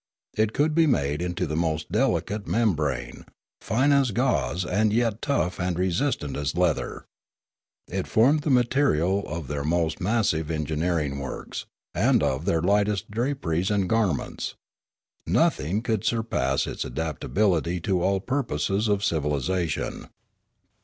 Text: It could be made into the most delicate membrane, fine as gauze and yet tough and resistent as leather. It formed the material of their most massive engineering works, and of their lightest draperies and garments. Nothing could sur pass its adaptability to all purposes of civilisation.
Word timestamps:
It 0.35 0.53
could 0.53 0.73
be 0.73 0.87
made 0.87 1.21
into 1.21 1.45
the 1.45 1.55
most 1.55 1.91
delicate 1.91 2.47
membrane, 2.47 3.23
fine 3.59 3.91
as 3.91 4.09
gauze 4.09 4.65
and 4.65 4.91
yet 4.91 5.21
tough 5.21 5.59
and 5.59 5.77
resistent 5.77 6.35
as 6.35 6.55
leather. 6.57 7.05
It 7.87 8.07
formed 8.07 8.41
the 8.41 8.49
material 8.49 9.19
of 9.27 9.47
their 9.47 9.63
most 9.63 10.01
massive 10.01 10.49
engineering 10.49 11.19
works, 11.19 11.67
and 11.93 12.23
of 12.23 12.45
their 12.45 12.63
lightest 12.63 13.11
draperies 13.11 13.69
and 13.69 13.87
garments. 13.87 14.55
Nothing 15.27 15.83
could 15.83 16.03
sur 16.03 16.23
pass 16.23 16.65
its 16.65 16.83
adaptability 16.83 17.79
to 17.81 18.01
all 18.01 18.19
purposes 18.19 18.87
of 18.87 19.03
civilisation. 19.03 20.09